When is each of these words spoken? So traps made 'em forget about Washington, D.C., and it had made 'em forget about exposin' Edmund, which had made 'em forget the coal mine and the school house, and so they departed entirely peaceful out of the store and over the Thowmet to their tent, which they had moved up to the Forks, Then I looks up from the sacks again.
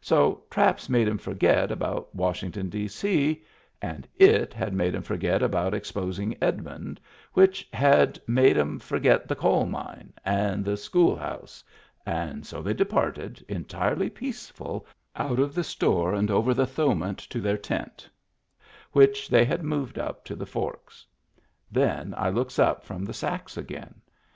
So 0.00 0.42
traps 0.50 0.88
made 0.88 1.08
'em 1.08 1.18
forget 1.18 1.70
about 1.70 2.12
Washington, 2.12 2.68
D.C., 2.68 3.40
and 3.80 4.08
it 4.16 4.52
had 4.52 4.74
made 4.74 4.92
'em 4.96 5.02
forget 5.02 5.40
about 5.40 5.72
exposin' 5.72 6.34
Edmund, 6.42 7.00
which 7.34 7.68
had 7.72 8.20
made 8.26 8.58
'em 8.58 8.80
forget 8.80 9.28
the 9.28 9.36
coal 9.36 9.66
mine 9.66 10.12
and 10.24 10.64
the 10.64 10.76
school 10.76 11.14
house, 11.14 11.62
and 12.04 12.44
so 12.44 12.60
they 12.60 12.74
departed 12.74 13.44
entirely 13.48 14.10
peaceful 14.10 14.84
out 15.14 15.38
of 15.38 15.54
the 15.54 15.62
store 15.62 16.12
and 16.12 16.28
over 16.28 16.52
the 16.54 16.66
Thowmet 16.66 17.18
to 17.30 17.40
their 17.40 17.56
tent, 17.56 18.10
which 18.90 19.28
they 19.28 19.44
had 19.44 19.62
moved 19.62 19.96
up 19.96 20.24
to 20.24 20.34
the 20.34 20.44
Forks, 20.44 21.06
Then 21.70 22.14
I 22.16 22.30
looks 22.30 22.58
up 22.58 22.82
from 22.82 23.04
the 23.04 23.14
sacks 23.14 23.56
again. 23.56 24.00